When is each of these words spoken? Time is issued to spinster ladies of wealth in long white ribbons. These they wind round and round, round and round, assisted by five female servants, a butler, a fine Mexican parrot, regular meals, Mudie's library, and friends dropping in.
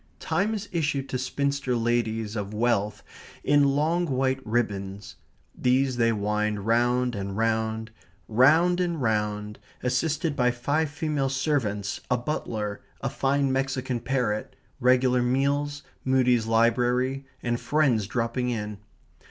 Time 0.19 0.55
is 0.55 0.67
issued 0.71 1.07
to 1.09 1.19
spinster 1.19 1.75
ladies 1.75 2.35
of 2.35 2.55
wealth 2.55 3.03
in 3.43 3.63
long 3.63 4.07
white 4.07 4.39
ribbons. 4.47 5.15
These 5.53 5.97
they 5.97 6.11
wind 6.11 6.65
round 6.65 7.13
and 7.13 7.37
round, 7.37 7.91
round 8.27 8.79
and 8.81 8.99
round, 8.99 9.59
assisted 9.83 10.35
by 10.35 10.49
five 10.49 10.89
female 10.89 11.29
servants, 11.29 12.01
a 12.09 12.17
butler, 12.17 12.81
a 13.01 13.11
fine 13.11 13.51
Mexican 13.53 13.99
parrot, 13.99 14.55
regular 14.79 15.21
meals, 15.21 15.83
Mudie's 16.03 16.47
library, 16.47 17.27
and 17.43 17.59
friends 17.59 18.07
dropping 18.07 18.49
in. 18.49 18.79